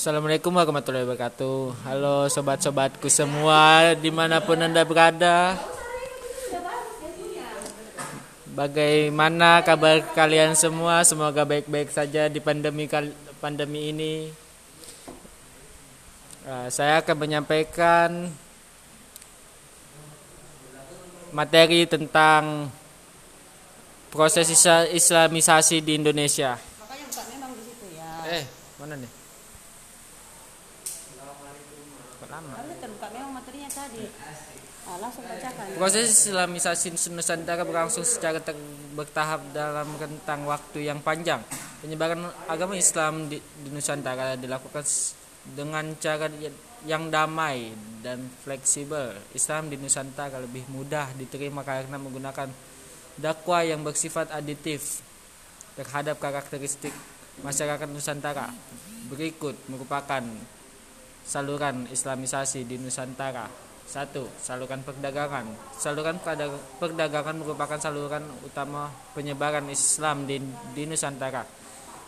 Assalamualaikum 0.00 0.56
warahmatullahi 0.56 1.04
wabarakatuh. 1.04 1.84
Halo 1.84 2.24
sobat-sobatku 2.32 3.12
semua 3.12 3.92
Di 4.00 4.08
mana 4.08 4.40
pun 4.40 4.56
anda 4.56 4.80
berada. 4.80 5.60
Bagaimana 8.56 9.60
kabar 9.60 10.00
kalian 10.16 10.56
semua? 10.56 11.04
Semoga 11.04 11.44
baik-baik 11.44 11.92
saja 11.92 12.32
di 12.32 12.40
pandemi 12.40 12.88
pandemi 13.44 13.92
ini. 13.92 14.32
Uh, 16.48 16.72
Saya 16.72 17.04
akan 17.04 17.16
menyampaikan 17.20 18.32
Materi 21.28 21.84
tentang 21.84 22.72
Proses 24.08 24.48
islamisasi 24.96 25.84
di 25.84 25.92
Indonesia. 26.00 26.56
Eh, 28.32 28.48
mana 28.80 28.96
nih? 28.96 29.19
Lama. 32.30 32.54
Proses 35.76 36.30
Islamisasi 36.30 36.86
Nusantara 37.10 37.62
berlangsung 37.66 38.06
secara 38.06 38.38
bertahap 38.94 39.50
dalam 39.50 39.86
rentang 39.98 40.46
waktu 40.46 40.86
yang 40.86 41.02
panjang. 41.02 41.42
Penyebaran 41.82 42.30
agama 42.46 42.78
Islam 42.78 43.26
di, 43.26 43.38
di 43.38 43.68
Nusantara 43.74 44.38
dilakukan 44.38 44.86
dengan 45.52 45.94
cara 45.98 46.30
yang 46.86 47.10
damai 47.12 47.74
dan 48.00 48.30
fleksibel. 48.46 49.14
Islam 49.34 49.68
di 49.68 49.76
Nusantara 49.76 50.40
lebih 50.40 50.64
mudah 50.70 51.12
diterima 51.18 51.66
karena 51.66 52.00
menggunakan 52.00 52.48
dakwah 53.20 53.66
yang 53.66 53.84
bersifat 53.84 54.32
aditif 54.32 55.04
terhadap 55.76 56.16
karakteristik 56.22 56.94
masyarakat 57.44 57.88
Nusantara. 57.90 58.48
Berikut 59.12 59.54
merupakan 59.68 60.24
saluran 61.30 61.86
islamisasi 61.86 62.66
di 62.66 62.74
Nusantara. 62.82 63.46
Satu, 63.86 64.26
saluran 64.42 64.82
perdagangan. 64.82 65.46
Saluran 65.78 66.18
perdagangan 66.78 67.38
merupakan 67.38 67.78
saluran 67.78 68.26
utama 68.42 68.90
penyebaran 69.14 69.66
Islam 69.70 70.26
di, 70.26 70.42
di 70.74 70.90
Nusantara. 70.90 71.46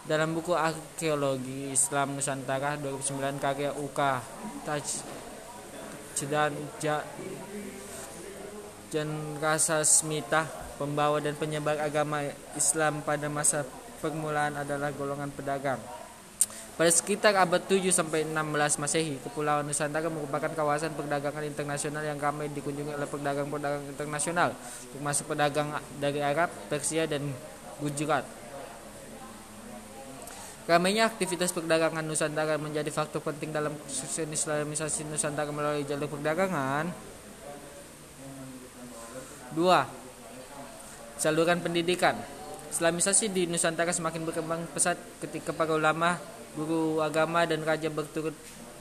Dalam 0.00 0.32
buku 0.32 0.56
Arkeologi 0.56 1.76
Islam 1.76 2.16
Nusantara 2.16 2.80
2009 2.80 3.36
karya 3.36 3.70
Uka 3.76 4.24
Taj 4.64 5.04
dan 6.20 6.52
ja, 6.80 7.00
Rasa 9.40 9.80
Smita, 9.84 10.44
pembawa 10.76 11.16
dan 11.20 11.32
penyebar 11.36 11.80
agama 11.80 12.24
Islam 12.56 13.00
pada 13.00 13.28
masa 13.32 13.64
permulaan 14.04 14.56
adalah 14.60 14.92
golongan 14.92 15.32
pedagang. 15.32 15.99
Pada 16.78 16.90
sekitar 16.90 17.36
abad 17.36 17.60
7 17.64 17.92
sampai 17.92 18.24
16 18.24 18.80
Masehi, 18.80 19.20
Kepulauan 19.20 19.68
Nusantara 19.68 20.08
merupakan 20.08 20.48
kawasan 20.48 20.96
perdagangan 20.96 21.44
internasional 21.44 22.00
yang 22.00 22.16
ramai 22.16 22.48
dikunjungi 22.50 22.96
oleh 22.96 23.08
pedagang-pedagang 23.08 23.84
internasional, 23.90 24.56
termasuk 24.94 25.28
pedagang 25.28 25.76
dari 26.00 26.24
Arab, 26.24 26.48
Persia, 26.72 27.04
dan 27.04 27.30
Gujarat. 27.84 28.24
Ramainya 30.70 31.10
aktivitas 31.10 31.50
perdagangan 31.50 32.06
Nusantara 32.06 32.54
menjadi 32.54 32.88
faktor 32.94 33.20
penting 33.20 33.50
dalam 33.50 33.74
sukses 33.90 34.22
Islamisasi 34.22 35.02
Nusantara 35.10 35.50
melalui 35.50 35.82
jalur 35.82 36.06
perdagangan. 36.06 36.86
2. 39.52 41.18
Saluran 41.18 41.58
pendidikan 41.58 42.14
Islamisasi 42.70 43.34
di 43.34 43.50
Nusantara 43.50 43.90
semakin 43.90 44.22
berkembang 44.22 44.62
pesat 44.70 44.94
ketika 45.18 45.50
para 45.50 45.74
ulama, 45.74 46.22
guru 46.58 46.98
agama 46.98 47.46
dan 47.46 47.62
raja 47.62 47.86
berturut 47.90 48.34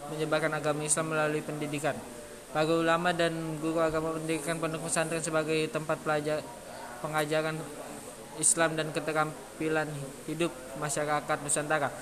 menyebarkan 0.10 0.58
agama 0.58 0.82
Islam 0.86 1.14
melalui 1.14 1.42
pendidikan. 1.46 1.94
Para 2.50 2.66
ulama 2.66 3.14
dan 3.14 3.62
guru 3.62 3.78
agama 3.78 4.18
mendirikan 4.18 4.58
pondok 4.58 4.90
pesantren 4.90 5.22
sebagai 5.22 5.70
tempat 5.70 6.02
pelajar 6.02 6.42
pengajaran 7.06 7.62
Islam 8.42 8.74
dan 8.74 8.90
keterampilan 8.90 9.86
hidup 10.26 10.50
masyarakat 10.82 11.38
Nusantara. 11.46 11.94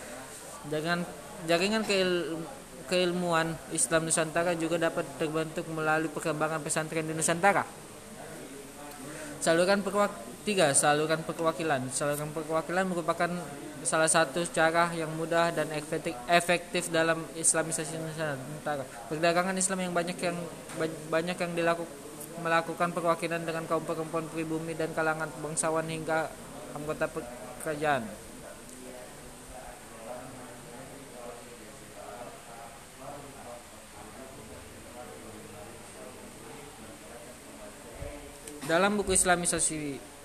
Dengan 0.71 1.03
jaringan 1.49 1.83
keil, 1.83 2.39
keilmuan 2.87 3.59
Islam 3.75 4.07
Nusantara 4.07 4.55
juga 4.55 4.79
dapat 4.79 5.03
terbentuk 5.19 5.67
melalui 5.67 6.07
perkembangan 6.07 6.63
pesantren 6.63 7.03
di 7.03 7.11
Nusantara. 7.11 7.67
Saluran 9.43 9.83
Tiga, 10.47 10.71
saluran 10.71 11.27
perwakilan. 11.27 11.91
Saluran 11.91 12.31
perwakilan 12.31 12.87
merupakan 12.87 13.27
salah 13.83 14.07
satu 14.07 14.47
cara 14.55 14.87
yang 14.95 15.11
mudah 15.19 15.51
dan 15.51 15.67
efektif, 15.75 16.87
dalam 16.87 17.19
Islamisasi 17.35 17.99
Nusantara. 17.99 18.87
Perdagangan 19.11 19.59
Islam 19.59 19.83
yang 19.83 19.91
banyak 19.91 20.15
yang 20.23 20.39
banyak 21.11 21.35
yang 21.35 21.51
dilakukan 21.51 21.91
melakukan 22.39 22.95
perwakilan 22.95 23.43
dengan 23.43 23.67
kaum 23.67 23.83
perempuan 23.83 24.23
pribumi 24.31 24.71
dan 24.71 24.95
kalangan 24.95 25.27
bangsawan 25.43 25.83
hingga 25.83 26.31
anggota 26.71 27.11
kerajaan. 27.67 28.07
Dalam 38.63 38.95
buku 38.95 39.11
Islamisasi 39.11 40.15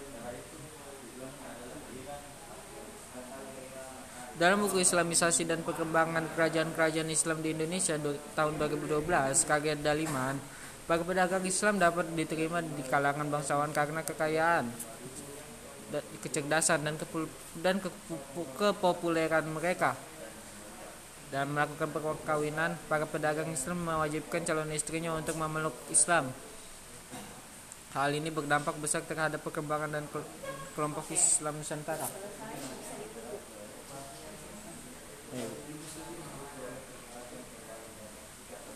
Dalam 4.33 4.65
buku 4.65 4.81
Islamisasi 4.81 5.45
dan 5.45 5.61
Perkembangan 5.61 6.25
Kerajaan-Kerajaan 6.33 7.11
Islam 7.13 7.45
di 7.45 7.53
Indonesia 7.53 8.01
tahun 8.33 8.57
2012, 8.57 9.05
karya 9.45 9.77
Daliman, 9.77 10.41
para 10.89 11.05
pedagang 11.05 11.45
Islam 11.45 11.77
dapat 11.77 12.09
diterima 12.17 12.65
di 12.65 12.81
kalangan 12.89 13.29
bangsawan 13.29 13.77
karena 13.77 14.01
kekayaan, 14.01 14.73
kecerdasan 16.25 16.81
dan 16.81 16.97
dan 17.61 17.77
kepopuleran 18.57 19.53
mereka. 19.53 20.01
Dan 21.29 21.53
melakukan 21.53 21.93
perkawinan, 21.93 22.81
para 22.89 23.05
pedagang 23.05 23.53
Islam 23.53 23.85
mewajibkan 23.85 24.49
calon 24.49 24.73
istrinya 24.73 25.13
untuk 25.13 25.37
memeluk 25.37 25.77
Islam. 25.93 26.33
Hal 27.93 28.17
ini 28.17 28.33
berdampak 28.33 28.81
besar 28.81 29.05
terhadap 29.05 29.45
perkembangan 29.45 29.93
dan 29.93 30.05
kelompok 30.73 31.05
Islam 31.13 31.61
Nusantara. 31.61 32.09
嗯。 35.35 35.73